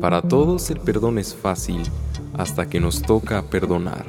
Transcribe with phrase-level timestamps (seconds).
[0.00, 1.82] Para todos el perdón es fácil
[2.36, 4.06] hasta que nos toca perdonar.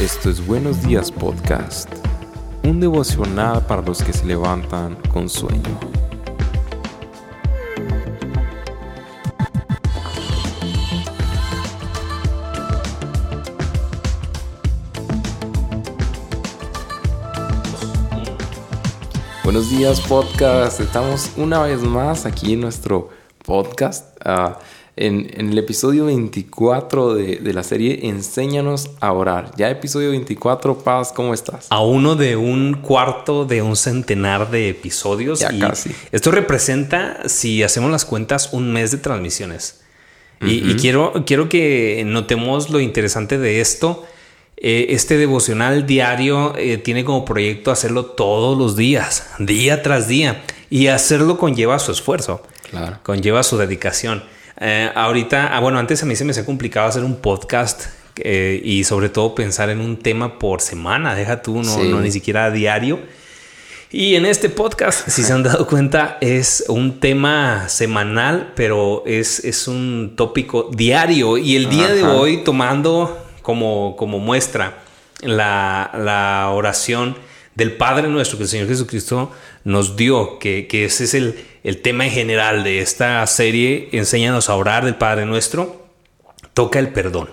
[0.00, 1.88] Esto es Buenos Días Podcast,
[2.62, 5.97] un devocional para los que se levantan con sueño.
[19.58, 23.10] Buenos días podcast, estamos una vez más aquí en nuestro
[23.44, 24.60] podcast, ah,
[24.94, 29.50] en, el episodio 24 de, la serie Enséñanos a orar.
[29.56, 31.66] Ya episodio 24, Paz, ¿cómo estás?
[31.70, 35.40] A uno de un cuarto de un centenar de episodios.
[35.40, 35.90] Ya casi.
[36.12, 39.80] Esto representa, si hacemos las cuentas, un mes de transmisiones.
[40.40, 44.06] y, y quiero, quiero que notemos lo interesante de esto
[44.60, 50.42] eh, este devocional diario eh, tiene como proyecto hacerlo todos los días, día tras día.
[50.70, 52.98] Y hacerlo conlleva su esfuerzo, claro.
[53.02, 54.22] conlleva su dedicación.
[54.60, 57.86] Eh, ahorita, ah, bueno, antes a mí se me hacía complicado hacer un podcast
[58.20, 62.46] y sobre todo pensar en un tema por semana, deja tú, no, no ni siquiera
[62.46, 62.98] a diario.
[63.92, 69.44] Y en este podcast, si se han dado cuenta, es un tema semanal, pero es,
[69.44, 71.38] es un tópico diario.
[71.38, 74.74] Y el día de hoy, tomando como, muestra
[75.22, 77.16] la, oración
[77.54, 79.32] del Padre nuestro que el Señor Jesucristo
[79.64, 84.84] nos dio, que, ese es el, tema en general de esta serie, Enséñanos a orar
[84.84, 85.86] del Padre nuestro,
[86.52, 87.30] toca el perdón.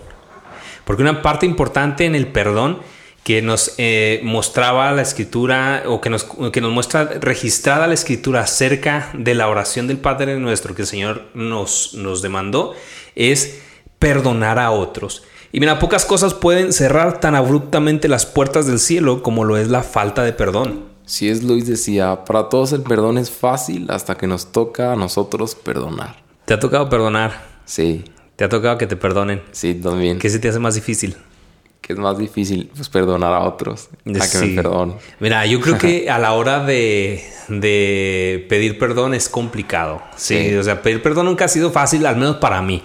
[0.86, 2.80] Porque una parte importante en el perdón
[3.26, 8.42] que nos eh, mostraba la escritura o que nos, que nos muestra registrada la escritura
[8.42, 12.74] acerca de la oración del Padre nuestro que el Señor nos, nos demandó
[13.16, 13.60] es
[14.00, 15.24] perdonar a otros.
[15.56, 19.70] Y mira, pocas cosas pueden cerrar tan abruptamente las puertas del cielo como lo es
[19.70, 20.84] la falta de perdón.
[21.06, 24.98] Si es Luis decía, para todos el perdón es fácil hasta que nos toca a
[24.98, 26.18] nosotros perdonar.
[26.44, 27.42] ¿Te ha tocado perdonar?
[27.64, 28.04] Sí.
[28.36, 29.44] ¿Te ha tocado que te perdonen?
[29.54, 30.20] Sí, también.
[30.20, 31.16] ¿Qué se te hace más difícil?
[31.80, 32.70] ¿Qué es más difícil?
[32.76, 33.88] Pues perdonar a otros.
[34.06, 34.98] A que me perdonen.
[35.22, 37.24] Mira, yo creo que a la hora de,
[38.50, 40.02] pedir perdón es complicado.
[40.18, 42.84] sí, o sea, pedir perdón nunca ha sido fácil, al menos para mí.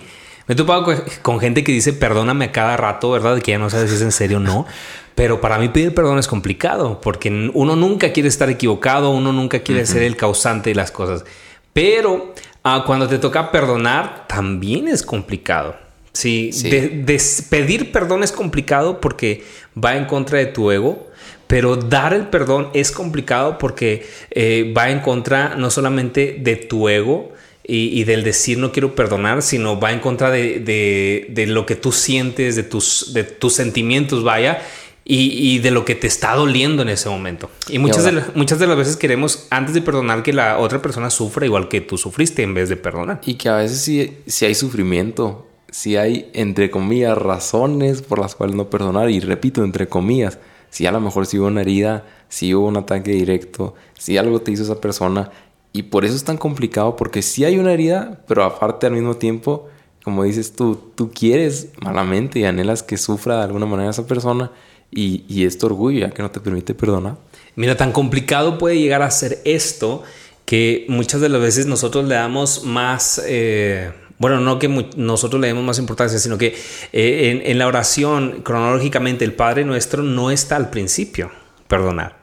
[0.50, 0.84] Me he topado
[1.22, 3.40] con gente que dice perdóname a cada rato, ¿verdad?
[3.40, 4.66] Que ya no sabes si es en serio o no.
[5.14, 9.60] Pero para mí pedir perdón es complicado porque uno nunca quiere estar equivocado, uno nunca
[9.60, 11.24] quiere ser el causante de las cosas.
[11.72, 12.34] Pero
[12.64, 15.76] ah, cuando te toca perdonar, también es complicado.
[16.14, 19.44] Sí, De, pedir perdón es complicado porque
[19.76, 21.06] va en contra de tu ego,
[21.46, 26.88] pero dar el perdón es complicado porque eh, va en contra no solamente de tu
[26.88, 27.34] ego,
[27.72, 32.56] y, del decir no quiero perdonar, sino va en contra de, lo que tú sientes,
[32.56, 34.60] de tus, de tus sentimientos, vaya,
[35.04, 37.50] y, de lo que te está doliendo en ese momento.
[37.68, 41.10] Y muchas, de, muchas de las veces queremos, antes de perdonar, que la otra persona
[41.10, 43.20] sufra igual que tú sufriste en vez de perdonar.
[43.24, 48.34] Y que a veces sí, sí hay sufrimiento, si hay, entre comillas, razones por las
[48.34, 49.10] cuales no perdonar.
[49.10, 50.38] Y repito, entre comillas,
[50.70, 54.40] si a lo mejor si hubo una herida, si hubo un ataque directo, si algo
[54.40, 55.30] te hizo esa persona
[55.72, 59.16] y por eso es tan complicado, porque sí hay una herida, pero aparte al mismo
[59.16, 59.68] tiempo,
[60.02, 64.50] como dices tú, tú quieres malamente y anhelas que sufra de alguna manera esa persona
[64.90, 67.16] y, y es tu orgullo ya que no te permite perdonar.
[67.54, 70.02] Mira, tan complicado puede llegar a ser esto
[70.44, 73.22] que muchas de las veces nosotros le damos más...
[73.24, 76.48] Eh, bueno, no que nosotros le demos más importancia, sino que
[76.92, 81.30] eh, en, en la oración, cronológicamente, el Padre nuestro no está al principio,
[81.68, 82.19] perdonar.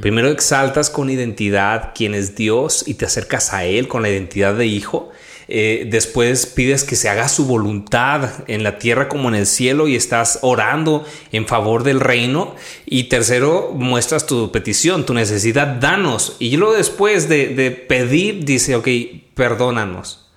[0.00, 4.54] Primero exaltas con identidad quién es Dios y te acercas a Él con la identidad
[4.54, 5.10] de hijo.
[5.50, 9.88] Eh, después pides que se haga su voluntad en la tierra como en el cielo
[9.88, 12.54] y estás orando en favor del reino.
[12.86, 16.36] Y tercero, muestras tu petición, tu necesidad, danos.
[16.38, 18.88] Y luego después de, pedir, dice, ok,
[19.34, 20.30] perdónanos,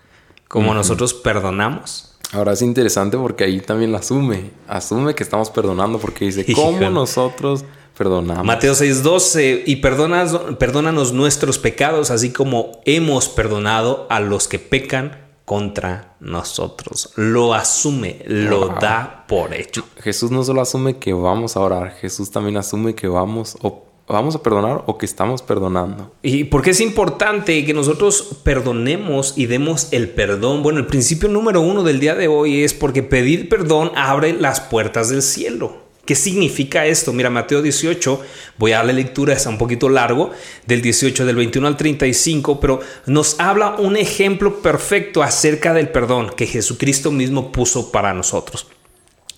[0.48, 2.08] como nosotros perdonamos.
[2.32, 6.90] Ahora es interesante porque ahí también la asume, asume que estamos perdonando porque dice, ¿cómo
[6.90, 7.66] nosotros
[7.98, 8.46] perdonamos.
[8.46, 15.22] Mateo 6:12, y perdonas, perdónanos nuestros pecados, así como hemos perdonado a los que pecan
[15.46, 17.12] contra nosotros.
[17.16, 19.84] Lo asume, lo da por hecho.
[19.98, 24.36] Jesús no solo asume que vamos a orar, Jesús también asume que vamos o vamos
[24.36, 26.14] a perdonar o que estamos perdonando.
[26.22, 30.64] ¿Y por qué es importante que nosotros perdonemos y demos el perdón?
[30.64, 34.60] Bueno, el principio número uno del día de hoy es porque pedir perdón abre las
[34.62, 35.81] puertas del cielo.
[36.06, 37.14] ¿Qué significa esto?
[37.14, 38.22] Mira, Mateo 18,
[38.58, 40.32] voy a darle lectura, está un poquito largo,
[40.66, 46.32] del 18, del 21 al 35, pero nos habla un ejemplo perfecto acerca del perdón
[46.36, 48.68] que Jesucristo mismo puso para nosotros.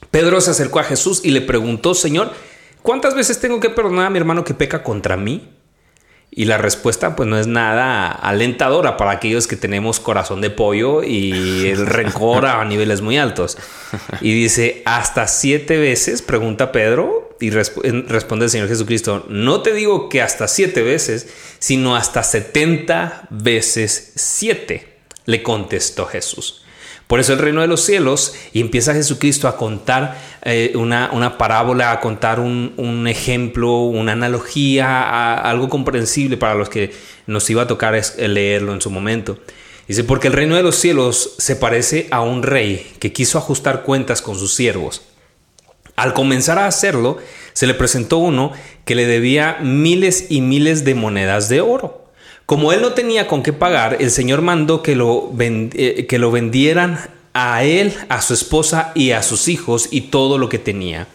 [0.10, 2.32] Pedro se acercó a Jesús y le preguntó, Señor,
[2.82, 5.50] ¿cuántas veces tengo que perdonar a mi hermano que peca contra mí?
[6.36, 11.04] Y la respuesta pues no es nada alentadora para aquellos que tenemos corazón de pollo
[11.04, 13.58] y el rencor a niveles muy altos.
[14.22, 20.10] Y dice, hasta siete veces, pregunta Pedro, y responde el Señor Jesucristo, no te digo
[20.10, 21.28] que hasta siete veces,
[21.60, 26.63] sino hasta setenta veces siete, le contestó Jesús.
[27.14, 31.92] Por eso el reino de los cielos y empieza Jesucristo a contar eh, una, parábola,
[31.92, 36.92] a contar un, ejemplo, una analogía, algo comprensible para los que
[37.28, 39.38] nos iba a tocar leerlo en su momento.
[39.88, 43.84] Dice, porque el reino de los cielos se parece a un rey que quiso ajustar
[43.84, 45.04] cuentas con sus siervos.
[45.96, 47.20] Al comenzar a hacerlo,
[47.54, 48.54] se le presentó uno
[48.86, 52.03] que le debía miles y miles de monedas de oro.
[52.46, 56.32] Como él no tenía con qué pagar, el Señor mandó que lo, eh, que lo
[56.32, 57.00] vendieran
[57.34, 61.08] a él, a su esposa y a sus hijos y todo lo que tenía,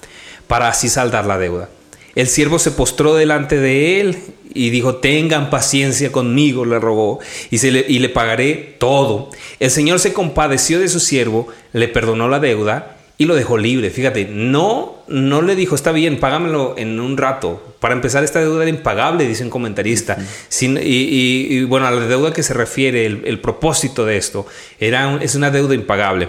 [0.46, 1.68] para así saldar la deuda.
[2.14, 4.18] El siervo se postró delante de él
[4.52, 7.20] y dijo, tengan paciencia conmigo, le rogó,
[7.50, 9.30] y, le, y le pagaré todo.
[9.60, 13.90] El Señor se compadeció de su siervo, le perdonó la deuda y lo dejó libre.
[13.90, 17.74] Fíjate, no, no le dijo, está bien, págamelo en un rato.
[17.80, 20.16] Para empezar, esta deuda era impagable, dice un comentarista.
[20.48, 24.46] Sin, y, bueno, a la deuda que se refiere, el, propósito de esto,
[24.78, 26.28] era es una deuda impagable.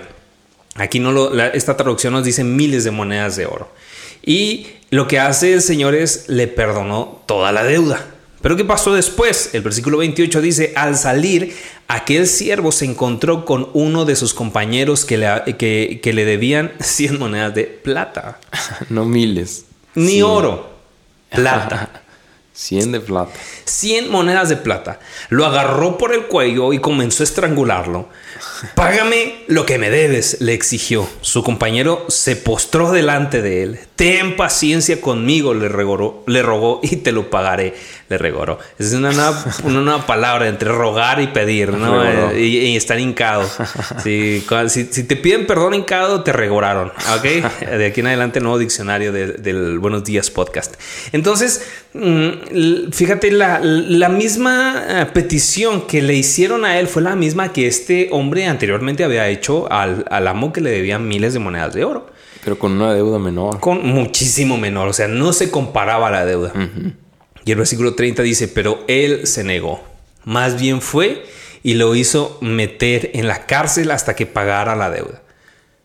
[0.76, 3.70] Aquí no lo, esta traducción nos dice miles de monedas de oro.
[4.26, 8.04] Y lo que hace el Señor es le perdonó toda la deuda.
[8.42, 9.50] Pero ¿qué pasó después?
[9.54, 11.56] El versículo 28 dice, al salir,
[11.88, 17.20] aquel siervo se encontró con uno de sus compañeros que le, que, le debían 100
[17.20, 18.40] monedas de plata.
[18.90, 19.66] No miles.
[19.96, 20.70] Ni oro,
[21.30, 22.04] plata.
[22.60, 23.32] 100 de plata.
[23.64, 25.00] 100 monedas de plata.
[25.30, 28.10] Lo agarró por el cuello y comenzó a estrangularlo.
[28.76, 31.08] Págame lo que me debes, le exigió.
[31.22, 33.80] Su compañero se postró delante de él.
[33.96, 37.74] Ten paciencia conmigo, le, le rogó, y te lo pagaré,
[38.10, 38.60] le regoró.
[38.78, 42.34] Es una nueva, palabra entre rogar y pedir, ¿no?
[42.38, 43.50] Y, estar hincado.
[44.04, 44.44] Si,
[45.08, 47.24] te piden perdón hincado, te regoraron, ¿ok?
[47.78, 50.76] De aquí en adelante, nuevo diccionario del Buenos Días Podcast.
[51.12, 52.30] Entonces, mm,
[52.92, 57.68] fíjate, la, la misma eh, petición que le hicieron a él fue la misma que
[57.68, 61.84] este hombre anteriormente había hecho al, al amo que le debía miles de monedas de
[61.86, 62.08] oro.
[62.44, 63.60] Pero con una deuda menor.
[63.60, 66.54] Con muchísimo menor, o sea, no se comparaba la deuda.
[67.46, 69.82] Y el versículo 30 dice, pero él se negó.
[70.26, 71.26] Más bien fue
[71.64, 75.22] y lo hizo meter en la cárcel hasta que pagara la deuda.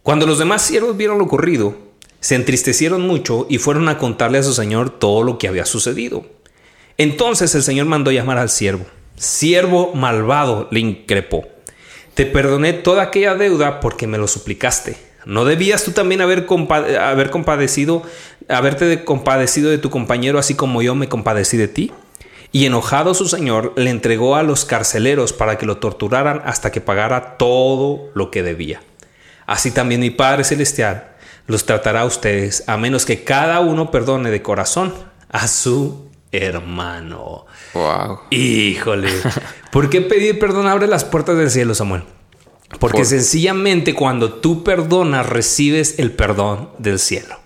[0.02, 1.76] Cuando los demás siervos vieron lo ocurrido,
[2.20, 6.24] se entristecieron mucho y fueron a contarle a su señor todo lo que había sucedido.
[6.98, 8.86] Entonces el señor mandó llamar al siervo.
[9.16, 11.46] Siervo malvado, le increpó.
[12.14, 14.96] Te perdoné toda aquella deuda porque me lo suplicaste.
[15.26, 18.02] ¿No debías tú también haber, compadecido,
[18.48, 21.92] haberte compadecido de tu compañero así como yo me compadecí de ti?
[22.52, 26.80] Y enojado su señor le entregó a los carceleros para que lo torturaran hasta que
[26.80, 28.80] pagara todo lo que debía.
[29.46, 31.14] Así también mi Padre Celestial
[31.46, 34.94] los tratará a ustedes, a menos que cada uno perdone de corazón
[35.30, 36.03] a su
[36.36, 37.46] hermano.
[37.72, 38.20] Wow.
[38.30, 39.10] Híjole.
[39.72, 42.02] ¿Por qué pedir perdón abre las puertas del cielo, Samuel?
[42.80, 47.36] Porque sencillamente cuando tú perdonas recibes el perdón del cielo.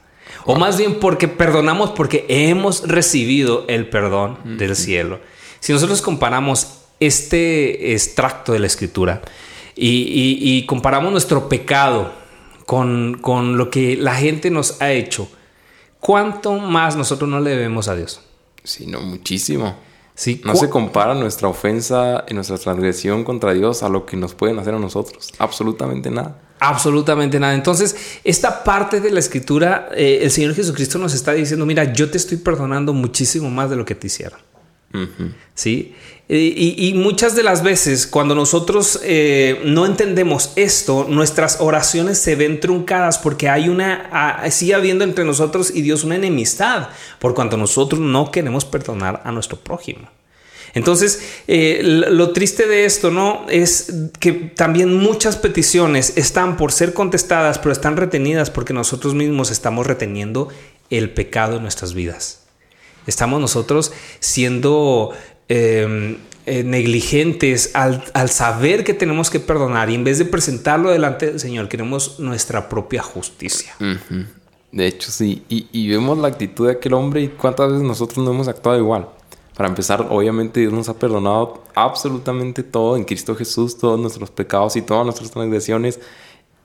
[0.44, 5.20] O más bien porque perdonamos porque hemos recibido el perdón del cielo.
[5.61, 9.22] Si nosotros comparamos este extracto de la escritura
[9.74, 12.12] y, comparamos nuestro pecado
[12.67, 15.29] con, con, lo que la gente nos ha hecho,
[16.01, 18.22] ¿cuánto más nosotros no le debemos a Dios?
[18.69, 19.75] Sí, no, muchísimo
[20.44, 24.58] no se compara nuestra ofensa y nuestra transgresión contra Dios a lo que nos pueden
[24.58, 25.31] hacer a nosotros.
[25.39, 26.41] Absolutamente nada.
[26.58, 27.55] Absolutamente nada.
[27.55, 32.10] Entonces, esta parte de la escritura, eh, el Señor Jesucristo nos está diciendo, mira, yo
[32.10, 34.41] te estoy perdonando muchísimo más de lo que te hicieron.
[35.55, 35.94] Sí.
[36.31, 42.61] Y, muchas de las veces cuando nosotros eh, no entendemos esto, nuestras oraciones se ven
[42.61, 47.99] truncadas porque hay una, sigue habiendo entre nosotros y Dios una enemistad, por cuanto nosotros
[47.99, 50.11] no queremos perdonar a nuestro prójimo.
[50.75, 53.47] Entonces, eh, lo triste de esto, ¿no?
[53.49, 59.51] Es que también muchas peticiones están por ser contestadas, pero están retenidas porque nosotros mismos
[59.51, 60.49] estamos reteniendo
[60.91, 62.41] el pecado en nuestras vidas.
[63.06, 65.15] Estamos nosotros siendo
[65.48, 71.26] Em, eh, negligentes al, saber que tenemos que perdonar y en vez de presentarlo delante
[71.26, 73.74] del Señor, queremos nuestra propia justicia.
[74.72, 75.44] De hecho, sí.
[75.48, 79.08] Y, vemos la actitud de aquel hombre y cuántas veces nosotros no hemos actuado igual.
[79.56, 84.74] Para empezar, obviamente Dios nos ha perdonado absolutamente todo en Cristo Jesús, todos nuestros pecados
[84.76, 86.00] y todas nuestras transgresiones.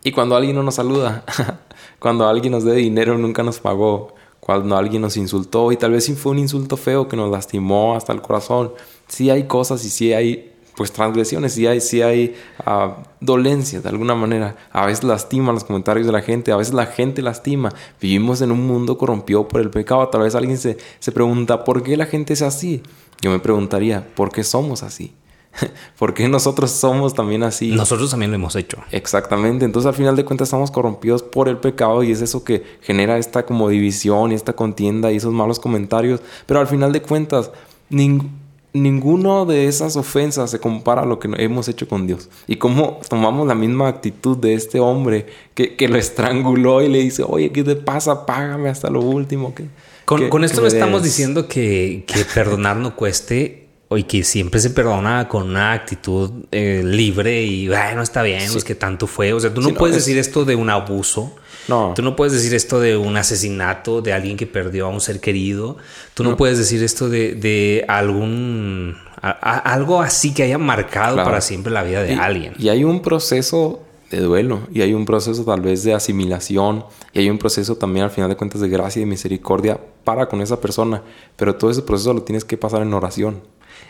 [0.01, 1.25] Y cuando alguien no nos saluda,
[1.99, 6.03] cuando alguien nos dé dinero, nunca nos pagó, cuando alguien nos insultó y tal vez
[6.03, 8.73] sí fue un insulto feo que nos lastimó hasta el corazón.
[9.07, 12.35] Sí hay cosas y sí hay pues transgresiones, sí hay, sí hay
[12.65, 14.57] uh, dolencias de alguna manera.
[14.73, 17.71] A veces lastiman los comentarios de la gente, a veces la gente lastima.
[18.01, 20.09] Vivimos en un mundo corrompido por el pecado.
[20.09, 22.83] Tal vez alguien se, se pregunta, ¿por qué la gente es así?
[23.21, 25.13] Yo me preguntaría, ¿por qué somos así?
[25.99, 27.71] ¿Por qué nosotros somos también así?
[27.71, 28.77] Nosotros también lo hemos hecho.
[28.91, 29.65] Exactamente.
[29.65, 33.17] Entonces al final de cuentas estamos corrompidos por el pecado y es eso que genera
[33.17, 36.21] esta como división y esta contienda y esos malos comentarios.
[36.45, 37.51] Pero al final de cuentas,
[37.89, 38.43] ningún
[38.73, 42.29] ninguno de esas ofensas se compara a lo que hemos hecho con Dios.
[42.47, 46.99] Y cómo tomamos la misma actitud de este hombre que, que lo estranguló y le
[46.99, 48.25] dice, oye, ¿qué te pasa?
[48.25, 49.53] Págame hasta lo último.
[49.53, 49.65] Que,
[50.05, 53.62] con, con esto no estamos diciendo que, que perdonar no cueste
[53.97, 58.63] y que siempre se perdona con una actitud eh, libre y bueno, está bien, es
[58.63, 59.33] que tanto fue.
[59.33, 61.35] O sea, tú no puedes decir esto de un abuso.
[61.67, 61.93] No.
[61.95, 65.19] Tú no puedes decir esto de un asesinato, de alguien que perdió a un ser
[65.19, 65.77] querido.
[66.13, 68.97] Tú no, puedes decir esto de, de algún.
[69.21, 72.53] algo así que haya marcado para siempre la vida de alguien.
[72.59, 73.81] Y hay un proceso
[74.17, 78.05] de duelo y hay un proceso tal vez de asimilación y hay un proceso también
[78.05, 81.01] al final de cuentas de gracia y misericordia para con esa persona.
[81.35, 83.41] Pero todo ese proceso lo tienes que pasar en oración.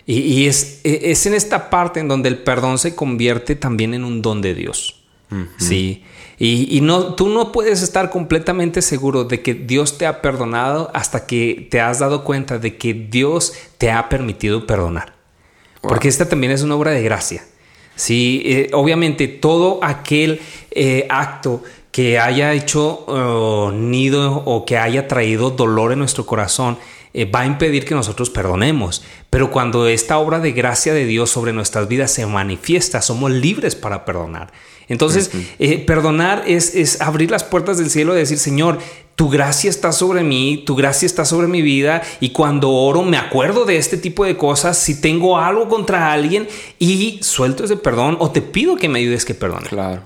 [0.06, 4.04] Y, es, e, es, en esta parte en donde el perdón se convierte también en
[4.04, 5.00] un don de Dios.
[5.58, 6.04] Sí.
[6.38, 11.26] Y, no, tú no puedes estar completamente seguro de que Dios te ha perdonado hasta
[11.26, 15.14] que te has dado cuenta de que Dios te ha permitido perdonar.
[15.82, 17.44] Porque esta también es una obra de gracia.
[17.96, 20.42] Sí, eh, obviamente todo aquel
[20.72, 26.78] eh, acto que haya hecho oh, nido o que haya traído dolor en nuestro corazón
[27.14, 29.04] eh, va a impedir que nosotros perdonemos.
[29.30, 33.76] Pero cuando esta obra de gracia de Dios sobre nuestras vidas se manifiesta, somos libres
[33.76, 34.52] para perdonar.
[34.88, 38.80] Entonces, eh, perdonar es, es, abrir las puertas del cielo y decir, Señor,
[39.16, 43.18] tu gracia está sobre mí, tu gracia está sobre mi vida y cuando oro me
[43.18, 46.48] acuerdo de este tipo de cosas, si tengo algo contra alguien
[46.80, 49.70] y suelto ese perdón o te pido que me ayudes que perdone.
[49.70, 50.02] Claro.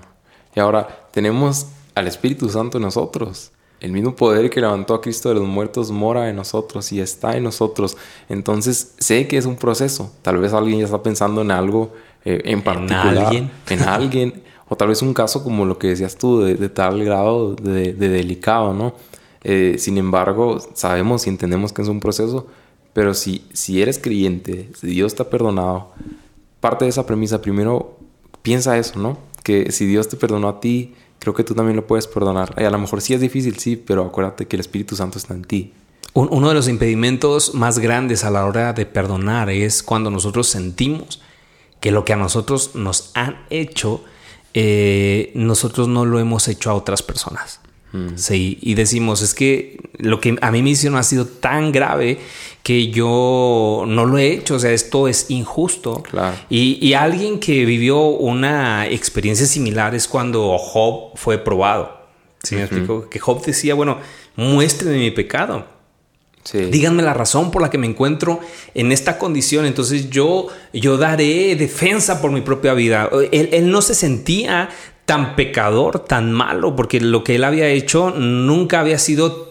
[0.56, 3.52] Y ahora tenemos al Espíritu Santo en nosotros.
[3.79, 7.38] El mismo poder que levantó a Cristo de los muertos mora en nosotros y está
[7.38, 7.96] en nosotros.
[8.27, 10.12] Entonces sé que es un proceso.
[10.24, 11.93] Tal vez alguien ya está pensando en algo
[12.25, 13.07] eh, en particular.
[13.07, 13.51] ¿En alguien?
[13.69, 14.43] En alguien.
[14.67, 18.74] o tal vez un caso como lo que decías tú, de, tal grado de, delicado,
[18.74, 18.96] ¿no?
[19.43, 22.48] Eh, sin embargo, sabemos y entendemos que es un proceso.
[22.93, 25.91] Pero si, si eres creyente, si Dios te ha perdonado,
[26.60, 27.96] parte de esa premisa, primero
[28.41, 29.19] piensa eso, ¿no?
[29.43, 32.54] Que si Dios te perdonó a ti, creo que tú también lo puedes perdonar.
[32.58, 35.34] Y a lo mejor sí es difícil, sí, pero acuérdate que el Espíritu Santo está
[35.34, 35.74] en ti.
[36.14, 41.22] uno de los impedimentos más grandes a la hora de perdonar es cuando nosotros sentimos
[41.80, 44.04] que lo que a nosotros nos han hecho,
[44.54, 47.60] eh, nosotros no lo hemos hecho a otras personas.
[47.98, 48.18] Mm.
[48.18, 52.20] Sí, y decimos, es que lo que a mí me hicieron ha sido tan grave
[52.63, 56.04] que yo no lo he hecho, o sea, esto es injusto.
[56.50, 61.98] Y, alguien que vivió una experiencia similar es cuando Job fue probado.
[62.44, 63.10] ¿Sí me explico?
[63.10, 64.00] Que Job decía, bueno,
[64.36, 65.66] muéstrenme mi pecado.
[66.54, 68.39] Díganme la razón por la que me encuentro
[68.74, 69.66] en esta condición.
[69.66, 73.10] Entonces yo, yo daré defensa por mi propia vida.
[73.32, 74.70] Él, él no se sentía
[75.08, 79.47] tan pecador, tan malo, porque lo que él había hecho nunca había sido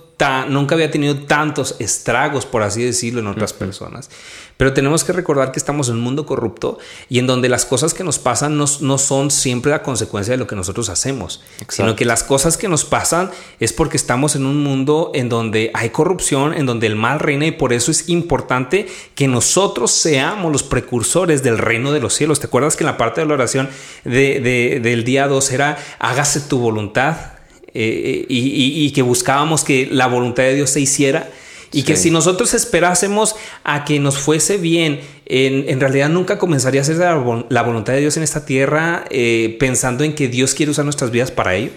[0.49, 4.09] nunca había tenido tantos estragos, por así decirlo, en otras personas.
[4.57, 6.79] Pero tenemos que recordar que estamos en un mundo corrupto
[7.11, 10.47] y en donde las cosas que nos pasan no, son siempre la consecuencia de lo
[10.47, 13.31] que nosotros hacemos, sino que las cosas que nos pasan
[13.61, 17.45] es porque estamos en un mundo en donde hay corrupción, en donde el mal reina
[17.45, 22.41] y por eso es importante que nosotros seamos los precursores del reino de los cielos.
[22.41, 23.69] ¿Te acuerdas que en la parte de la oración
[24.05, 27.36] del día 2 era hágase tu voluntad?
[27.79, 31.31] Eh, y, que buscábamos que la voluntad de Dios se hiciera.
[31.73, 36.85] Y que si nosotros esperásemos a que nos fuese bien, en, realidad nunca comenzaría a
[36.85, 40.87] ser la, voluntad de Dios en esta tierra eh, pensando en que Dios quiere usar
[40.87, 41.73] nuestras vidas para ello.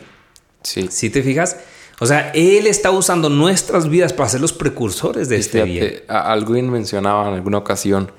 [0.63, 0.87] Sí.
[0.89, 1.57] ¿Sí te fijas?
[1.99, 5.95] O sea, Él está usando nuestras vidas para ser los precursores de este bien.
[6.07, 8.09] Alguien mencionaba en alguna ocasión,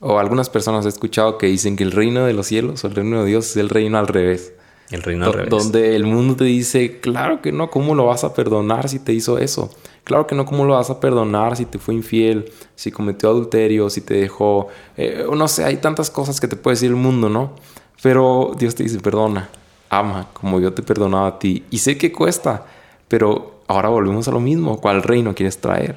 [0.00, 2.96] o algunas personas he escuchado que dicen que el reino de los cielos o el
[2.96, 4.54] reino de Dios es el reino al revés.
[4.90, 5.50] El reino al revés.
[5.50, 9.12] Donde el mundo te dice, claro que no, ¿cómo lo vas a perdonar si te
[9.12, 9.70] hizo eso?
[10.04, 13.90] Claro que no, ¿cómo lo vas a perdonar si te fue infiel, si cometió adulterio,
[13.90, 14.68] si te dejó...
[14.96, 17.52] Eh, no sé, hay tantas cosas que te puede decir el mundo, ¿no?
[18.02, 19.50] Pero Dios te dice, perdona,
[19.90, 21.64] ama como yo te he perdonado a ti.
[21.70, 22.64] Y sé que cuesta,
[23.08, 24.80] pero ahora volvemos a lo mismo.
[24.80, 25.96] ¿Cuál reino quieres traer?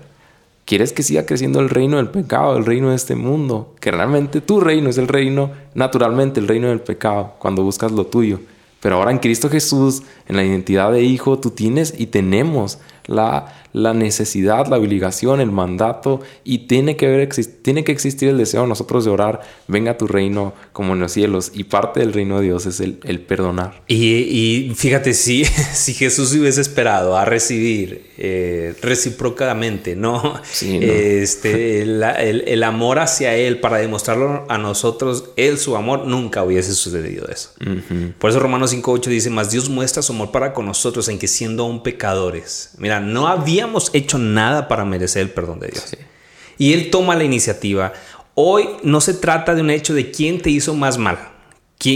[0.65, 3.73] ¿Quieres que siga creciendo el reino del pecado, el reino de este mundo?
[3.79, 8.05] Que realmente tu reino es el reino, naturalmente el reino del pecado, cuando buscas lo
[8.05, 8.39] tuyo.
[8.81, 13.61] Pero ahora en Cristo Jesús, en la identidad de hijo, tú tienes y tenemos la,
[13.73, 17.29] la necesidad, la obligación, el mandato y tiene que, haber,
[17.61, 21.11] tiene que existir el deseo de nosotros de orar, venga tu reino como en los
[21.13, 23.83] cielos y parte del reino de Dios es el, perdonar.
[23.87, 30.39] Y, fíjate, si, si Jesús hubiese esperado a recibir eh, recíprocamente, ¿no?
[30.61, 37.27] Este, el, amor hacia Él para demostrarlo a nosotros, Él su amor, nunca hubiese sucedido
[37.27, 37.51] eso.
[38.19, 41.27] Por eso Romanos 5.8 dice, más Dios muestra su amor para con nosotros en que
[41.27, 45.95] siendo aún pecadores, mira, no habíamos hecho nada para merecer el perdón de Dios.
[46.57, 47.93] Y Él toma la iniciativa.
[48.35, 51.31] Hoy no se trata de un hecho de quién te hizo más mal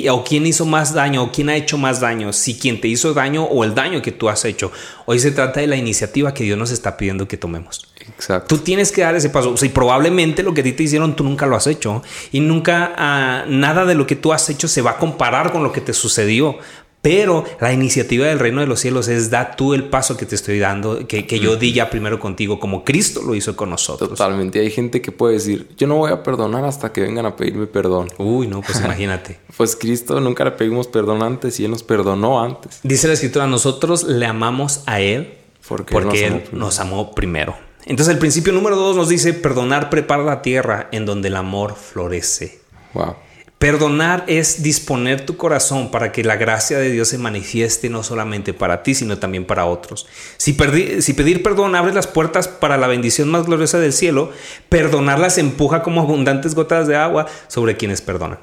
[0.09, 3.13] o quién hizo más daño o quién ha hecho más daño, si quien te hizo
[3.13, 4.71] daño o el daño que tú has hecho.
[5.05, 7.87] Hoy se trata de la iniciativa que Dios nos está pidiendo que tomemos.
[7.99, 8.55] Exacto.
[8.55, 9.51] Tú tienes que dar ese paso.
[9.51, 12.01] O sea, y probablemente lo que a ti te hicieron tú nunca lo has hecho
[12.31, 15.63] y nunca ah, nada de lo que tú has hecho se va a comparar con
[15.63, 16.57] lo que te sucedió.
[17.05, 20.33] Pero la iniciativa del reino de los cielos es da tú el paso que te
[20.33, 24.09] estoy dando, que, yo di ya primero contigo, como Cristo lo hizo con nosotros.
[24.09, 24.59] Totalmente.
[24.59, 27.67] Hay gente que puede decir, yo no voy a perdonar hasta que vengan a pedirme
[27.67, 28.07] perdón.
[28.17, 29.37] Uy, no, pues imagínate.
[29.55, 32.79] pues Cristo nunca le pedimos perdón antes y Él nos perdonó antes.
[32.81, 35.35] Dice la escritura, nosotros le amamos a Él
[35.67, 37.55] porque, Él, nos, amó primero.
[37.85, 41.75] Entonces el principio número dos nos dice, perdonar prepara la tierra en donde el amor
[41.75, 42.61] florece.
[42.95, 43.13] Wow.
[43.59, 48.53] Perdonar es disponer tu corazón para que la gracia de Dios se manifieste no solamente
[48.53, 50.07] para ti, sino también para otros.
[50.37, 54.31] Si, pedir perdón abre las puertas para la bendición más gloriosa del cielo,
[54.67, 58.39] perdonar las empuja como abundantes gotas de agua sobre quienes perdonan.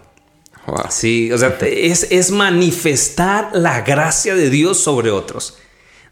[0.88, 5.58] Sí, o sea, es, es manifestar la gracia de Dios sobre otros.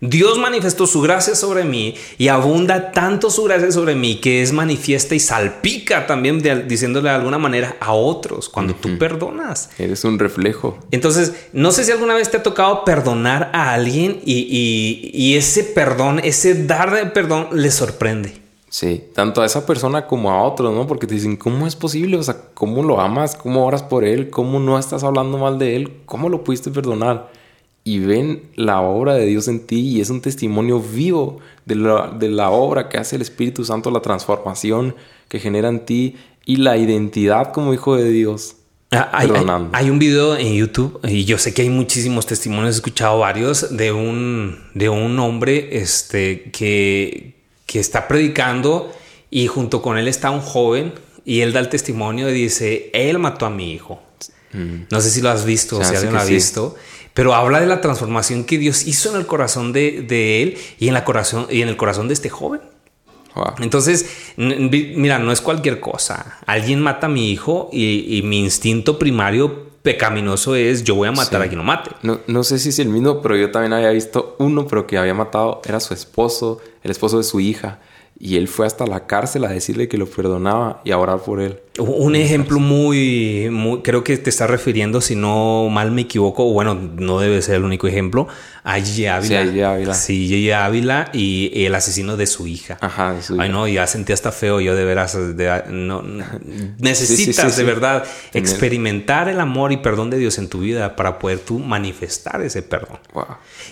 [0.00, 4.50] Dios manifestó su gracia sobre mí y abunda tanto su gracia sobre mí que es
[4.50, 9.68] manifiesta y salpica también diciéndole de alguna manera a otros cuando tú perdonas.
[9.78, 10.78] Eres un reflejo.
[10.90, 16.20] Entonces, no sé si alguna vez te ha tocado perdonar a alguien y, ese perdón,
[16.24, 18.40] ese dar de perdón le sorprende.
[18.70, 20.86] Sí, tanto a esa persona como a otros, ¿no?
[20.86, 22.16] Porque te dicen, ¿cómo es posible?
[22.16, 23.34] O sea, ¿cómo lo amas?
[23.34, 24.30] ¿Cómo oras por él?
[24.30, 25.92] ¿Cómo no estás hablando mal de él?
[26.06, 27.28] ¿Cómo lo pudiste perdonar?
[27.84, 32.50] Y ven la obra de Dios en ti y es un testimonio vivo de la,
[32.50, 34.94] obra que hace el Espíritu Santo, la transformación
[35.28, 38.56] que genera en ti y la identidad como hijo de Dios.
[38.92, 39.30] Ah, hay,
[39.72, 43.76] hay, un video en YouTube y yo sé que hay muchísimos testimonios, he escuchado varios
[43.76, 48.92] de un, de un hombre este, que, que está predicando
[49.30, 50.92] y junto con él está un joven
[51.24, 54.02] y él da el testimonio y dice, él mató a mi hijo.
[54.52, 54.86] Mm.
[54.90, 56.74] No sé si lo has visto o si alguien lo ha visto
[57.14, 60.94] pero habla de la transformación que Dios hizo en el corazón de, él y en,
[60.94, 62.60] la corazón, y en el corazón de este joven.
[63.60, 66.38] Entonces, mira, no es cualquier cosa.
[66.46, 71.40] Alguien mata a mi hijo y, mi instinto primario pecaminoso es yo voy a matar
[71.40, 71.90] a quien lo mate.
[72.02, 74.98] No, no, sé si es el mismo, pero yo también había visto uno, pero que
[74.98, 77.78] había matado, era su esposo, el esposo de su hija.
[78.22, 81.40] Y él fue hasta la cárcel a decirle que lo perdonaba y a orar por
[81.40, 81.58] él.
[81.78, 86.74] Un ejemplo muy, muy, creo que te está refiriendo, si no mal me equivoco, bueno,
[86.74, 88.28] no debe ser el único ejemplo,
[88.62, 89.42] a Gigi Ávila.
[89.42, 89.94] Sí, Ávila.
[89.94, 92.76] Sí, Ávila y el asesino de su hija.
[92.82, 95.16] Ajá, de su Ay, no, ya sentí hasta feo yo de veras.
[95.70, 96.02] no,
[96.78, 98.04] necesitas de verdad
[98.34, 102.60] experimentar el amor y perdón de Dios en tu vida para poder tú manifestar ese
[102.60, 102.98] perdón.
[103.14, 103.24] Wow.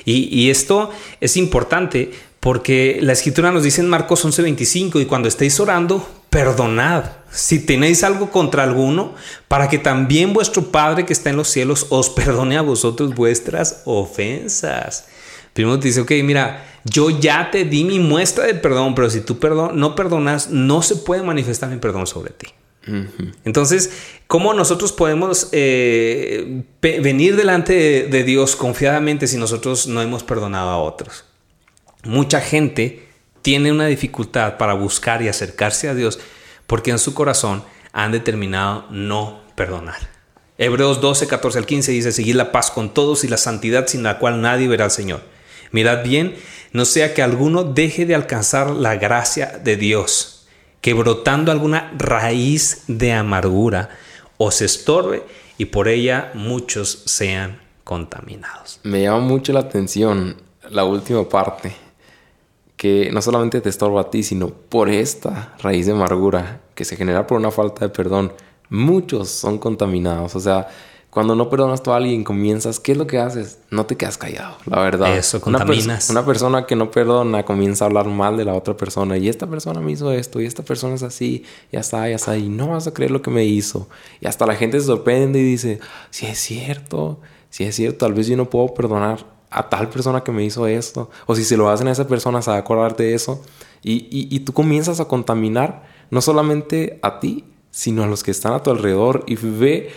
[0.06, 5.28] Y, y esto es importante porque la escritura nos dice en Marcos 11:25, y cuando
[5.28, 9.14] estéis orando, perdonad si tenéis algo contra alguno,
[9.48, 13.82] para que también vuestro Padre que está en los cielos os perdone a vosotros vuestras
[13.84, 15.06] ofensas.
[15.52, 19.20] Primero te dice, ok, mira, yo ya te di mi muestra de perdón, pero si
[19.20, 22.48] tú perdón, no perdonas, no se puede manifestar mi perdón sobre ti.
[23.44, 23.90] Entonces,
[24.26, 30.78] ¿cómo nosotros podemos eh, venir delante de Dios confiadamente si nosotros no hemos perdonado a
[30.78, 31.24] otros?
[32.04, 33.08] Mucha gente
[33.42, 36.20] tiene una dificultad para buscar y acercarse a Dios
[36.66, 39.96] porque en su corazón han determinado no perdonar.
[40.58, 44.02] Hebreos 12, 14 al 15 dice, seguir la paz con todos y la santidad sin
[44.02, 45.22] la cual nadie verá al Señor.
[45.72, 46.36] Mirad bien,
[46.72, 50.46] no sea que alguno deje de alcanzar la gracia de Dios,
[50.80, 53.90] que brotando alguna raíz de amargura
[54.36, 55.22] os estorbe
[55.58, 58.80] y por ella muchos sean contaminados.
[58.82, 60.36] Me llama mucho la atención
[60.70, 61.87] la última parte
[62.78, 66.96] que no solamente te estorba a ti, sino por esta raíz de amargura que se
[66.96, 68.32] genera por una falta de perdón,
[68.70, 70.36] muchos son contaminados.
[70.36, 70.68] O sea,
[71.10, 73.58] cuando no perdonas tú a alguien, comienzas, ¿qué es lo que haces?
[73.72, 75.16] No te quedas callado, la verdad.
[75.16, 76.08] Eso, contaminas.
[76.08, 79.18] Una, persona que no perdona comienza a hablar mal de la otra persona.
[79.18, 82.36] Y esta persona me hizo esto, y esta persona es así, ya está, ya está,
[82.36, 83.88] y no vas a creer lo que me hizo.
[84.20, 87.18] Y hasta la gente se sorprende y dice, si es cierto,
[87.50, 90.66] si es cierto, tal vez yo no puedo perdonar a tal persona que me hizo
[90.66, 91.10] esto.
[91.26, 93.42] O si se lo hacen a esa persona, se va a acordar de eso.
[93.82, 98.52] Y, y, tú comienzas a contaminar no solamente a ti, sino a los que están
[98.52, 99.24] a tu alrededor.
[99.26, 99.90] Y ve,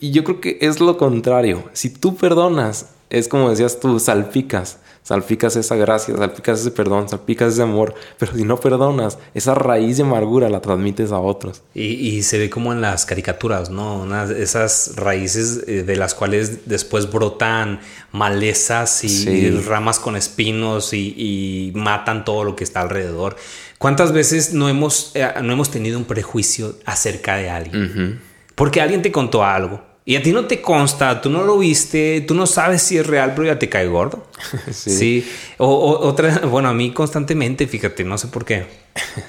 [0.00, 1.64] y yo creo que es lo contrario.
[1.72, 7.52] Si tú perdonas, es como decías tú, salpicas salpicas esa gracia, salpicas ese perdón, salpicas
[7.52, 11.62] ese amor, pero si no perdonas, esa raíz de amargura la transmites a otros.
[11.74, 14.06] Y, se ve como en las caricaturas, ¿no?
[14.30, 17.80] esas raíces eh, de las cuales después brotan
[18.12, 23.36] malezas y, ramas con espinos y, matan todo lo que está alrededor.
[23.78, 28.20] ¿Cuántas veces no hemos, eh, no hemos tenido un prejuicio acerca de alguien?
[28.54, 32.20] Porque alguien te contó algo y a ti no te consta, tú no lo viste,
[32.20, 34.26] tú no sabes si es real, pero ya te cae gordo.
[34.70, 35.26] sí.
[35.56, 38.66] O, otra, bueno, a mí constantemente, fíjate, no sé por qué.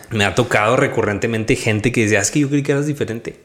[0.09, 3.39] Me ha tocado recurrentemente gente que decía, es que yo creí que eras diferente.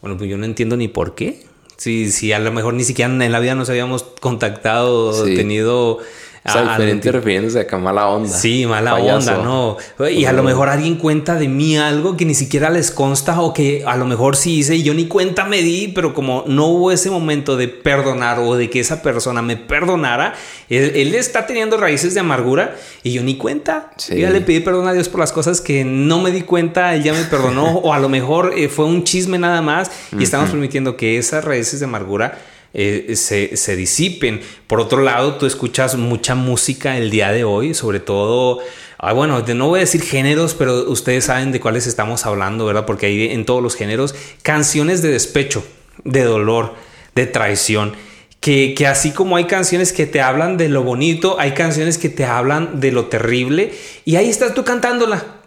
[0.00, 1.46] Bueno, pues yo no entiendo ni por qué.
[1.76, 5.98] Si, si a lo mejor ni siquiera en la vida nos habíamos contactado, tenido
[6.44, 8.28] o sea, diferente refiriéndose a que mala onda.
[8.28, 9.76] Sí, mala onda, no.
[10.10, 13.54] Y a lo mejor alguien cuenta de mí algo que ni siquiera les consta o
[13.54, 16.66] que a lo mejor sí hice y yo ni cuenta me di, pero como no
[16.66, 20.34] hubo ese momento de perdonar o de que esa persona me perdonara,
[20.68, 22.74] él, está teniendo raíces de amargura
[23.04, 23.92] y yo ni cuenta.
[24.08, 26.92] Yo ya le pedí perdón a Dios por las cosas que no me di cuenta,
[26.96, 30.24] él ya me perdonó o a lo mejor eh, fue un chisme nada más y
[30.24, 32.36] estamos permitiendo que esas raíces de amargura
[32.74, 34.40] eh, se, disipen.
[34.66, 38.60] Por otro lado, tú escuchas mucha música el día de hoy, sobre todo,
[38.98, 42.86] ah, bueno, no voy a decir géneros, pero ustedes saben de cuáles estamos hablando, ¿verdad?
[42.86, 45.64] Porque hay en todos los géneros canciones de despecho,
[46.04, 46.74] de dolor,
[47.14, 47.94] de traición.
[48.40, 52.08] Que, que, así como hay canciones que te hablan de lo bonito, hay canciones que
[52.08, 53.72] te hablan de lo terrible,
[54.04, 55.41] y ahí estás tú cantándola.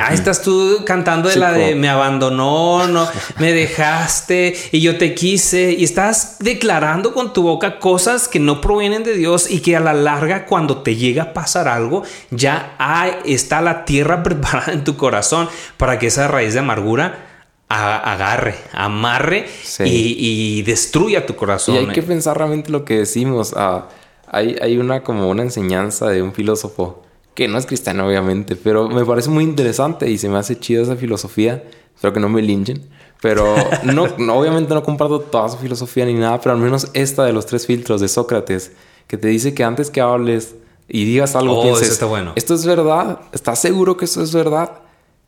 [0.00, 3.06] Ahí estás tú cantando de la de me abandonó, no,
[3.38, 8.60] me dejaste y yo te quise y estás declarando con tu boca cosas que no
[8.60, 12.74] provienen de Dios y que a la larga cuando te llega a pasar algo ya
[12.78, 17.30] hay, está la tierra preparada en tu corazón para que esa raíz de amargura
[17.68, 19.46] agarre, amarre
[19.84, 21.74] y, destruya tu corazón.
[21.74, 23.52] Y hay que pensar realmente lo que decimos.
[23.56, 23.88] Ah,
[24.28, 27.02] hay, hay una como una enseñanza de un filósofo
[27.34, 30.82] que no es cristiano obviamente, pero me parece muy interesante y se me hace chida
[30.82, 31.64] esa filosofía.
[31.94, 32.88] Espero que no me linchen.
[33.20, 34.04] Pero no,
[34.36, 37.66] obviamente no comparto toda su filosofía ni nada, pero al menos esta de los tres
[37.66, 38.72] filtros de Sócrates,
[39.06, 40.54] que te dice que antes que hables
[40.88, 42.32] y digas algo, oh, pienses, está bueno.
[42.36, 44.72] esto es verdad, ¿estás seguro que eso es verdad?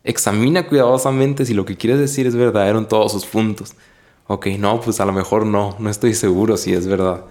[0.05, 3.73] Examina cuidadosamente si lo que quieres decir es verdadero en todos sus puntos.
[4.27, 7.25] Ok, no, pues a lo mejor no, no estoy seguro si es verdad.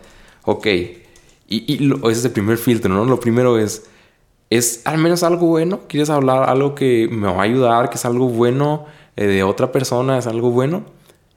[0.43, 1.01] Ok, y,
[1.47, 3.05] y ese es el primer filtro, ¿no?
[3.05, 3.83] Lo primero es,
[4.56, 5.82] es al menos algo bueno.
[5.88, 9.72] ¿Quieres hablar algo que me va a ayudar, que es algo bueno eh, de otra
[9.72, 10.84] persona, es algo bueno?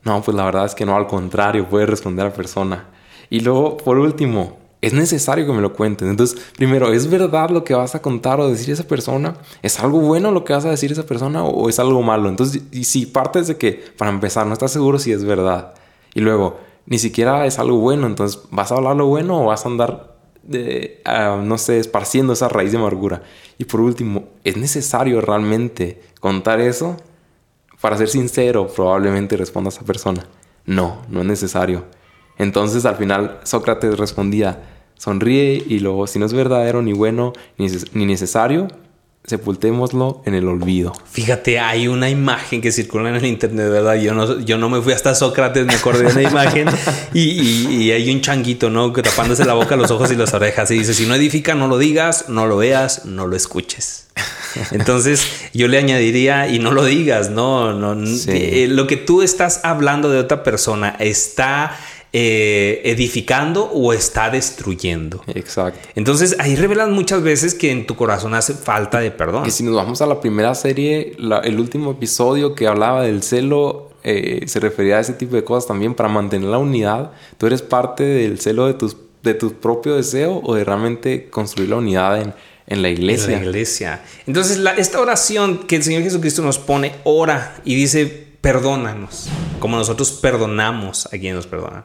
[0.04, 2.86] No, pues la verdad es que no, al contrario, puede responder a la persona.
[3.30, 6.08] Y luego, por último, es necesario que me lo cuenten.
[6.08, 9.36] Entonces, primero, ¿es verdad lo que vas a contar o decir a esa persona?
[9.62, 12.28] ¿Es algo bueno lo que vas a decir a esa persona o es algo malo?
[12.28, 15.74] Entonces, y si partes de que, para empezar, no estás seguro si es verdad.
[16.14, 19.66] Y luego, ni siquiera es algo bueno, entonces, ¿vas a hablar lo bueno o vas
[19.66, 20.17] a andar
[20.48, 23.22] de, ah, no sé, esparciendo esa raíz de amargura.
[23.58, 26.96] Y por último, ¿es necesario realmente contar eso?
[27.80, 30.26] Para ser sincero, probablemente responda esa persona.
[30.66, 31.84] No, no es necesario.
[32.38, 34.62] Entonces al final Sócrates respondía,
[34.96, 38.68] sonríe y luego, si no es verdadero ni bueno ni necesario,
[39.28, 40.92] sepultémoslo en el olvido.
[41.10, 43.94] Fíjate, hay una imagen que circula en el internet, ¿verdad?
[43.96, 46.68] Yo no, yo no me fui hasta Sócrates, me acordé de una imagen
[47.14, 48.92] y, hay un changuito, ¿no?
[48.92, 51.68] Que tapándose la boca, los ojos y las orejas y dice, si no edifica, no
[51.68, 54.06] lo digas, no lo veas, no lo escuches.
[54.72, 57.94] Entonces yo le añadiría y no lo digas, no, no,
[58.28, 61.78] eh, lo que tú estás hablando de otra persona está
[62.12, 65.22] eh, edificando o está destruyendo.
[65.26, 65.88] Exacto.
[65.94, 69.46] Entonces ahí revelan muchas veces que en tu corazón hace falta de perdón.
[69.46, 71.12] Y si nos vamos a la primera serie,
[71.44, 75.66] el último episodio que hablaba del celo, eh, se refería a ese tipo de cosas
[75.66, 77.12] también para mantener la unidad.
[77.36, 81.68] Tú eres parte del celo de, tus, de tu propio deseo o de realmente construir
[81.68, 82.32] la unidad en,
[82.68, 83.34] en la iglesia.
[83.34, 84.02] En la iglesia.
[84.26, 89.28] Entonces, esta oración que el Señor Jesucristo nos pone, ora y dice, perdónanos,
[89.60, 91.84] como nosotros perdonamos a quien nos perdona.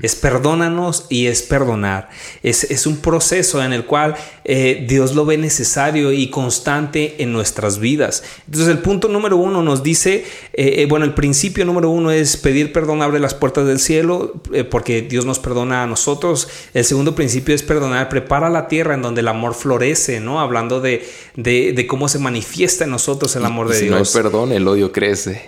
[0.00, 2.08] Es perdónanos y es perdonar.
[2.42, 4.14] Es, un proceso en el cual
[4.46, 8.22] eh, Dios lo ve necesario y constante en nuestras vidas.
[8.46, 12.38] Entonces el punto número uno nos dice, eh, eh, bueno, el principio número uno es
[12.38, 14.40] pedir perdón abre las puertas del cielo
[14.70, 16.48] porque Dios nos perdona a nosotros.
[16.72, 20.40] El segundo principio es perdonar, prepara la tierra en donde el amor florece, ¿no?
[20.40, 23.90] Hablando de, de, cómo se manifiesta en nosotros el amor de si Dios.
[23.92, 25.46] no hay perdón, el odio crece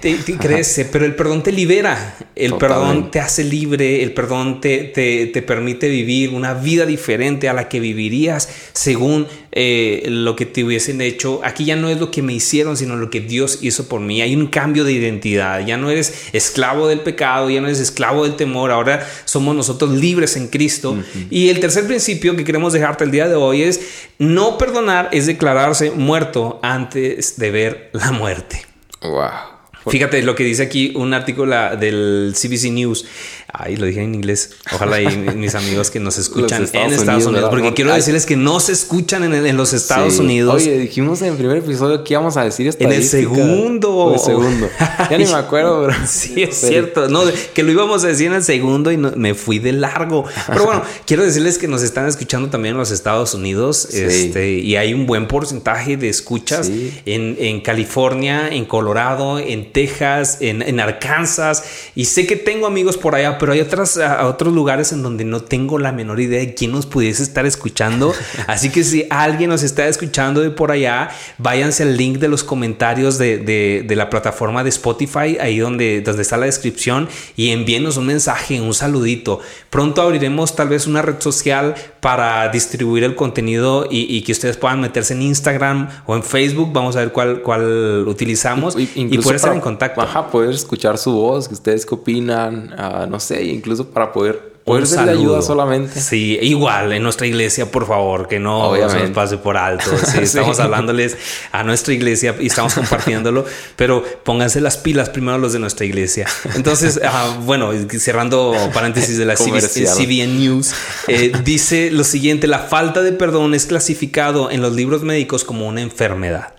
[0.54, 2.16] crece, pero el perdón te libera.
[2.34, 7.52] El perdón te hace libre, el perdón te, te, permite vivir una vida diferente a
[7.52, 11.40] la que vivirías según eh, lo que te hubiesen hecho.
[11.44, 14.22] Aquí ya no es lo que me hicieron, sino lo que Dios hizo por mí.
[14.22, 15.64] Hay un cambio de identidad.
[15.66, 18.70] Ya no eres esclavo del pecado, ya no eres esclavo del temor.
[18.70, 20.96] Ahora somos nosotros libres en Cristo.
[21.30, 23.80] Y el tercer principio que queremos dejarte el día de hoy es
[24.18, 28.64] no perdonar es declararse muerto antes de ver la muerte.
[29.02, 29.59] Wow.
[29.90, 33.06] Fíjate lo que dice aquí un artículo del CBC News.
[33.52, 34.50] Ay, lo dije en inglés.
[34.72, 38.60] Ojalá y mis amigos que nos escuchan en Estados Unidos, porque quiero decirles que no
[38.60, 40.54] se escuchan en, los Estados Unidos.
[40.54, 44.14] Oye, dijimos en el primer episodio que íbamos a decir En el segundo.
[44.14, 44.68] el segundo.
[45.10, 45.94] Ya ni me acuerdo, bro.
[46.06, 47.08] Sí, es cierto.
[47.08, 47.22] No,
[47.54, 50.24] que lo íbamos a decir en el segundo y me fui de largo.
[50.46, 53.86] Pero bueno, quiero decirles que nos están escuchando también en los Estados Unidos.
[53.92, 60.38] Este, y hay un buen porcentaje de escuchas en, en, California, en Colorado, en Texas,
[60.40, 61.64] en, en Arkansas.
[61.94, 65.40] Y sé que tengo amigos por allá pero hay otras, otros lugares en donde no
[65.40, 68.12] tengo la menor idea de quién nos pudiese estar escuchando.
[68.46, 72.44] Así que si alguien nos está escuchando de por allá, váyanse al link de los
[72.44, 78.06] comentarios de, la plataforma de Spotify, ahí donde, donde está la descripción, y envíenos un
[78.06, 79.40] mensaje, un saludito.
[79.70, 84.82] Pronto abriremos tal vez una red social para distribuir el contenido y, que ustedes puedan
[84.82, 86.72] meterse en Instagram o en Facebook.
[86.74, 88.86] Vamos a ver cuál, cuál utilizamos y,
[89.18, 90.02] poder estar en contacto.
[90.02, 94.50] Ajá, poder escuchar su voz, que ustedes qué opinan, ah, no sé incluso para poder
[94.64, 96.00] Poder ser de ayuda solamente.
[96.00, 99.90] Sí, igual en nuestra iglesia, por favor, que no se nos pase por alto.
[100.20, 101.16] estamos hablándoles
[101.50, 106.26] a nuestra iglesia y estamos compartiéndolo, pero pónganse las pilas primero los de nuestra iglesia.
[106.54, 110.74] Entonces, ah, bueno, cerrando paréntesis de la CBN News,
[111.08, 115.66] eh, dice lo siguiente: la falta de perdón es clasificado en los libros médicos como
[115.66, 116.52] una enfermedad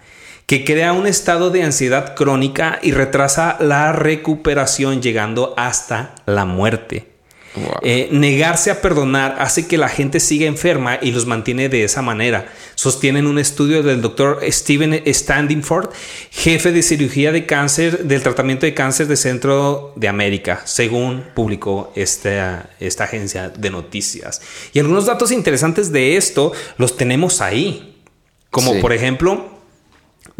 [0.51, 7.07] que crea un estado de ansiedad crónica y retrasa la recuperación llegando hasta la muerte.
[7.83, 12.01] Eh, negarse a perdonar hace que la gente siga enferma y los mantiene de esa
[12.01, 12.51] manera.
[12.75, 15.91] Sostienen un estudio del doctor Steven Standingford,
[16.31, 21.93] jefe de cirugía de cáncer del tratamiento de cáncer de Centro de América, según publicó
[21.95, 24.41] esta, esta agencia de noticias.
[24.73, 27.87] Y algunos datos interesantes de esto los tenemos ahí.
[28.49, 29.60] Como por ejemplo,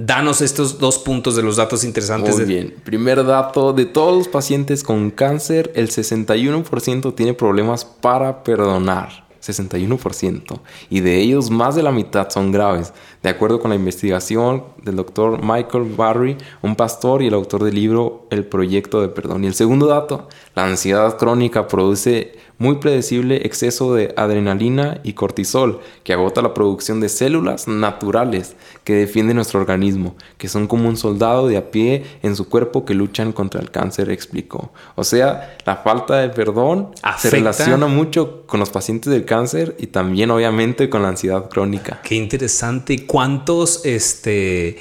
[0.03, 2.35] Danos estos dos puntos de los datos interesantes.
[2.35, 2.73] Muy bien.
[2.83, 9.29] Primer dato, de todos los pacientes con cáncer, el 61% tiene problemas para perdonar.
[9.41, 10.59] 61%.
[10.89, 12.93] Y de ellos más de la mitad son graves.
[13.21, 17.75] De acuerdo con la investigación del doctor Michael Barry, un pastor y el autor del
[17.75, 19.43] libro El Proyecto de Perdón.
[19.43, 25.81] Y el segundo dato, la ansiedad crónica produce muy predecible exceso de adrenalina y cortisol
[26.03, 30.95] que agota la producción de células naturales que defienden nuestro organismo, que son como un
[30.95, 34.71] soldado de a pie en su cuerpo que luchan contra el cáncer, explicó.
[34.93, 39.87] O sea, la falta de perdón se relaciona mucho con los pacientes del cáncer y
[39.87, 41.99] también obviamente con la ansiedad crónica.
[42.03, 43.07] Qué interesante.
[43.07, 44.77] ¿Cuántos este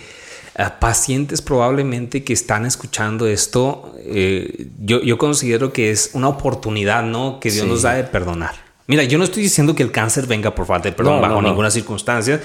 [0.78, 7.40] pacientes probablemente que están escuchando esto, eh, yo, considero que es una oportunidad, ¿no?
[7.40, 8.54] Que Dios nos da de perdonar.
[8.86, 11.70] Mira, yo no estoy diciendo que el cáncer venga por falta de perdón bajo ninguna
[11.70, 12.42] circunstancia,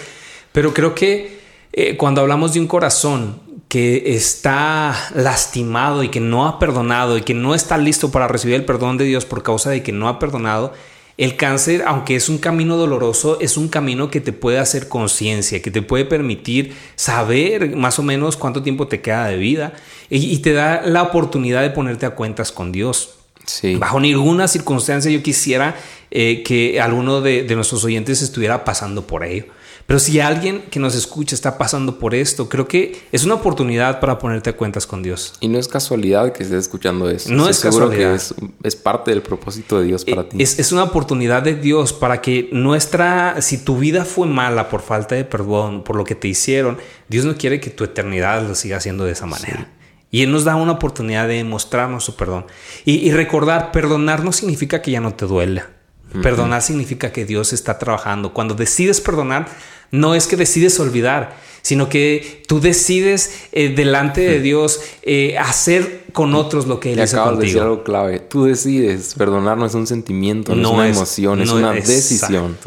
[0.51, 1.39] pero creo que
[1.73, 7.23] eh, cuando hablamos de un corazón que está lastimado y que no ha perdonado y
[7.23, 10.07] que no está listo para recibir el perdón de Dios por causa de que no
[10.07, 10.73] ha perdonado,
[11.17, 15.61] el cáncer, aunque es un camino doloroso, es un camino que te puede hacer conciencia,
[15.61, 19.73] que te puede permitir saber más o menos cuánto tiempo te queda de vida
[20.09, 23.15] y, te da la oportunidad de ponerte a cuentas con Dios.
[23.45, 23.75] Sí.
[23.75, 25.75] Bajo ninguna circunstancia yo quisiera
[26.11, 29.45] eh, que alguno de nuestros oyentes estuviera pasando por ello.
[29.85, 33.99] Pero si alguien que nos escucha está pasando por esto, creo que es una oportunidad
[33.99, 35.33] para ponerte a cuentas con Dios.
[35.41, 37.31] Y no es casualidad que estés escuchando eso.
[37.31, 38.19] No es casualidad.
[38.19, 40.43] Que es, parte del propósito de Dios para eh, ti.
[40.43, 44.81] Es, es, una oportunidad de Dios para que nuestra, si tu vida fue mala por
[44.81, 48.55] falta de perdón, por lo que te hicieron, Dios no quiere que tu eternidad lo
[48.55, 49.71] siga haciendo de esa manera.
[50.09, 52.45] Y Él nos da una oportunidad de mostrarnos su perdón.
[52.85, 55.74] Y, y recordar, perdonar no significa que ya no te duela.
[56.21, 58.33] Perdonar significa que Dios está trabajando.
[58.33, 59.47] Cuando decides perdonar,
[59.91, 66.05] no es que decides olvidar, sino que tú decides eh, delante de Dios eh, hacer
[66.13, 67.39] con otros lo que Él hizo contigo.
[67.39, 68.19] de decir algo clave.
[68.19, 69.15] Tú decides.
[69.15, 72.57] Perdonar no es un sentimiento, no, es una emoción, es una decisión.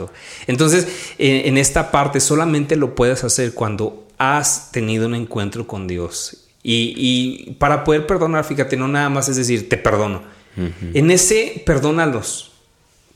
[0.46, 0.86] Entonces,
[1.18, 6.44] en esta parte solamente lo puedes hacer cuando has tenido un encuentro con Dios.
[6.62, 10.22] Y, para poder perdonar, fíjate, no nada más es decir, te perdono.
[10.92, 12.48] En ese, perdónalos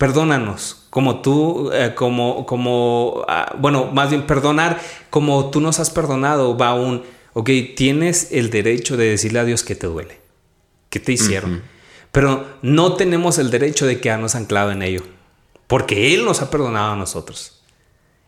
[0.03, 5.91] perdónanos, como tú, eh, como, como, ah, bueno, más bien perdonar como tú nos has
[5.91, 10.19] perdonado, va un, ok, tienes el derecho de decirle a Dios que te duele,
[10.91, 11.63] que te hicieron.
[12.11, 15.05] pero no tenemos el derecho de quedarnos anclado en ello,
[15.69, 17.63] porque Él nos ha perdonado a nosotros.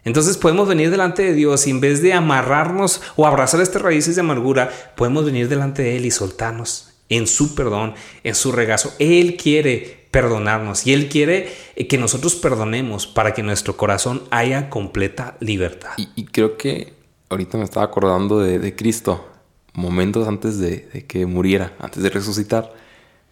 [0.05, 4.15] Entonces podemos venir delante de Dios y en vez de amarrarnos o abrazar estas raíces
[4.15, 8.95] de amargura, podemos venir delante de Él y soltarnos en su perdón, en su regazo.
[9.01, 11.53] Él quiere perdonarnos y Él quiere
[11.89, 15.91] que nosotros perdonemos para que nuestro corazón haya completa libertad.
[15.97, 16.95] Y, creo que
[17.31, 19.27] ahorita me estaba acordando de, Cristo,
[19.73, 22.73] momentos antes de, que muriera, antes de resucitar.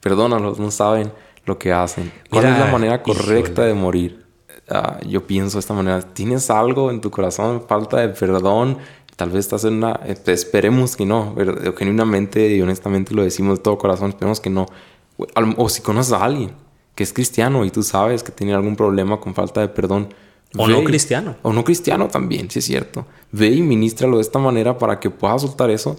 [0.01, 1.13] Perdónalos, no saben
[1.47, 2.13] lo que hacen.
[2.29, 4.27] ¿Cuál es la manera correcta de morir?
[4.69, 8.79] Ah, yo pienso de esta manera, tienes algo en tu corazón, falta de perdón,
[9.15, 13.59] tal vez estás en una, eh, esperemos que no, pero genuinamente y honestamente lo decimos
[13.59, 14.67] de todo corazón, esperemos que no.
[15.57, 16.62] O si conoces a alguien
[16.95, 20.13] que es cristiano y tú sabes que tiene algún problema con falta de perdón.
[20.57, 21.37] O no cristiano.
[21.43, 23.07] O no cristiano también, sí es cierto.
[23.31, 25.99] Ve y ministralo de esta manera para que pueda soltar eso,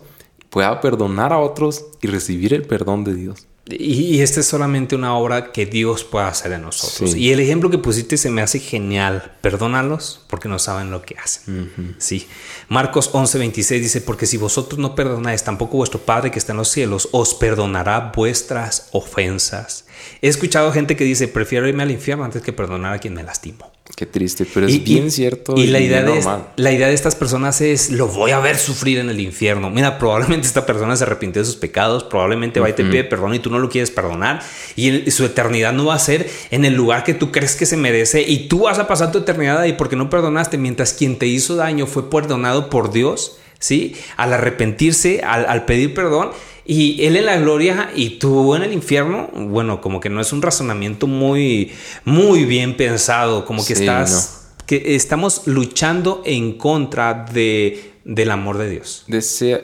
[0.49, 3.47] pueda perdonar a otros y recibir el perdón de Dios.
[3.65, 7.15] Y, esta es solamente una obra que Dios puede hacer en nosotros.
[7.15, 9.32] Y el ejemplo que pusiste se me hace genial.
[9.39, 11.95] Perdónalos porque no saben lo que hacen.
[11.97, 12.28] Sí.
[12.67, 16.69] Marcos 11:26 dice, porque si vosotros no perdonáis, tampoco vuestro Padre que está en los
[16.69, 19.86] cielos os perdonará vuestras ofensas.
[20.21, 23.23] He escuchado gente que dice, prefiero irme al infierno antes que perdonar a quien me
[23.23, 23.72] lastimó.
[24.03, 25.55] Qué triste, pero es bien cierto.
[25.55, 26.21] Y, la, idea de,
[26.57, 29.69] la idea de estas personas es, lo voy a ver sufrir en el infierno.
[29.69, 33.33] Mira, probablemente esta persona se arrepintió de sus pecados, probablemente va y te pide perdón
[33.33, 34.41] y tú no lo quieres perdonar.
[34.75, 37.77] Y, su eternidad no va a ser en el lugar que tú crees que se
[37.77, 41.27] merece y tú vas a pasar tu eternidad ahí porque no perdonaste, mientras quien te
[41.27, 43.95] hizo daño fue perdonado por Dios, ¿sí?
[44.17, 46.31] Al arrepentirse, al, al pedir perdón
[46.65, 50.32] y él en la gloria y tú en el infierno, bueno, como que no es
[50.32, 51.71] un razonamiento muy,
[52.06, 58.69] muy bien pensado, como que estás, que estamos luchando en contra de, del amor de
[58.69, 59.06] Dios.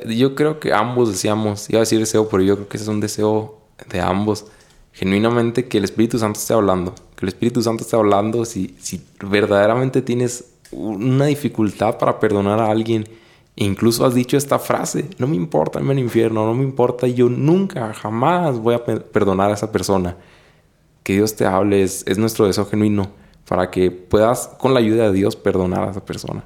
[0.07, 2.89] yo creo que ambos deseamos, iba a decir deseo, pero yo creo que ese es
[2.89, 4.45] un deseo de ambos,
[4.91, 9.01] genuinamente que el Espíritu Santo esté hablando, que el Espíritu Santo esté hablando, si, si
[9.21, 13.07] verdaderamente tienes una dificultad para perdonar a alguien,
[13.61, 17.27] Incluso has dicho esta frase, no me importa irme al infierno, no me importa, yo
[17.27, 20.15] nunca, jamás voy a perdonar a esa persona.
[21.03, 23.11] Que Dios te hable es, nuestro deseo genuino
[23.45, 26.45] para que puedas, con la ayuda de Dios, perdonar a esa persona.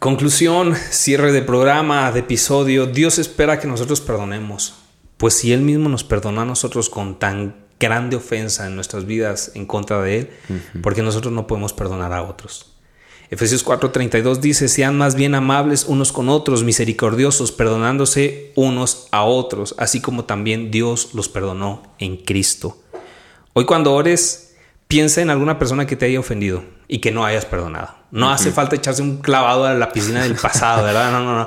[0.00, 2.86] Conclusión, cierre de programa, de episodio.
[2.86, 4.74] Dios espera que nosotros perdonemos.
[5.18, 9.52] Pues si Él mismo nos perdona a nosotros con tan grande ofensa en nuestras vidas
[9.54, 10.30] en contra de Él,
[10.82, 12.77] porque nosotros no podemos perdonar a otros.
[13.30, 19.74] Efesios 4:32 dice, sean más bien amables unos con otros, misericordiosos, perdonándose unos a otros,
[19.78, 22.78] así como también Dios los perdonó en Cristo.
[23.52, 24.54] Hoy cuando ores,
[24.88, 27.94] piensa en alguna persona que te haya ofendido y que no hayas perdonado.
[28.10, 31.12] No hace falta echarse un clavado a la piscina del pasado, ¿verdad?
[31.12, 31.46] No, no, no.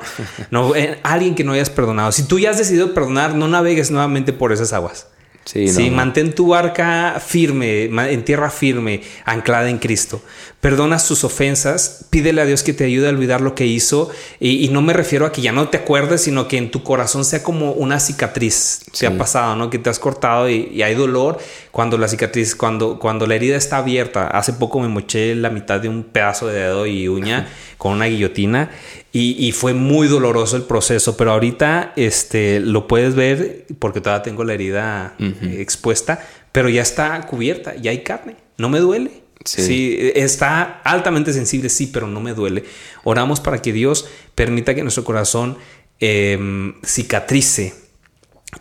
[0.51, 2.11] no eh, alguien que no hayas perdonado.
[2.11, 5.07] Si tú ya has decidido perdonar, no navegues nuevamente por esas aguas.
[5.43, 10.21] Sí, mantén tu barca firme, en tierra firme, anclada en Cristo.
[10.61, 14.11] Perdona sus ofensas, pídele a Dios que te ayude a olvidar lo que hizo.
[14.39, 17.25] Y, no me refiero a que ya no te acuerdes, sino que en tu corazón
[17.25, 18.81] sea como una cicatriz.
[18.93, 19.71] Se ha pasado, ¿no?
[19.71, 21.39] Que te has cortado y, hay dolor
[21.71, 24.27] cuando la cicatriz, cuando, cuando la herida está abierta.
[24.27, 27.47] Hace poco me moché la mitad de un pedazo de dedo y uña
[27.79, 28.69] con una guillotina
[29.13, 34.45] y, fue muy doloroso el proceso, pero ahorita este, lo puedes ver porque todavía tengo
[34.45, 39.21] la herida eh, expuesta, pero ya está cubierta, ya hay carne, no me duele.
[39.43, 39.97] Sí.
[40.13, 42.63] está altamente sensible, sí, pero no me duele.
[43.03, 45.57] Oramos para que Dios permita que nuestro corazón
[45.99, 47.73] em, cicatrice.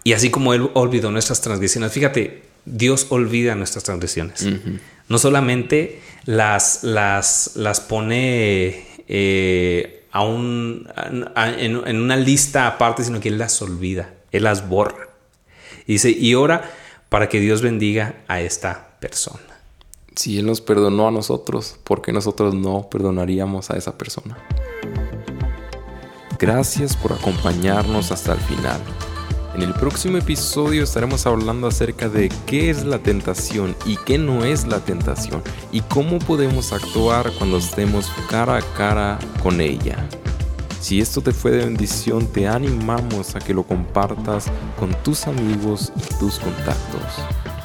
[0.05, 4.47] Y así como Él olvidó nuestras transgresiones, fíjate, Dios olvida nuestras transgresiones.
[5.09, 13.61] No solamente las, las, las pone eh, en, una lista aparte, sino que Él las
[13.63, 15.09] olvida, Él las borra.
[15.87, 16.71] dice, y ora
[17.09, 19.41] para que Dios bendiga a esta persona.
[20.15, 24.37] Si Él nos perdonó a nosotros, ¿por qué nosotros no perdonaríamos a esa persona?
[26.39, 28.81] Gracias por acompañarnos hasta el final.
[29.55, 34.45] En el próximo episodio estaremos hablando acerca de qué es la tentación y qué no
[34.45, 39.97] es la tentación y cómo podemos actuar cuando estemos cara a cara con ella.
[40.81, 44.47] Si esto te fue de bendición, te animamos a que lo compartas
[44.79, 47.60] con tus amigos y tus contactos.